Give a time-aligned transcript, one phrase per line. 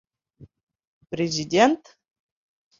[1.11, 1.95] Президент!